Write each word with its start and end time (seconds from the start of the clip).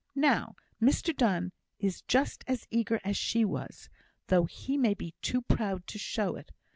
Now, 0.15 0.55
Mr 0.81 1.15
Donne 1.15 1.51
is 1.77 2.01
just 2.01 2.43
as 2.47 2.65
eager 2.71 2.99
as 3.03 3.15
she 3.15 3.45
was, 3.45 3.87
though 4.29 4.45
he 4.45 4.75
may 4.75 4.95
be 4.95 5.13
too 5.21 5.43
proud 5.43 5.85
to 5.85 5.99
show 5.99 6.35
it. 6.37 6.49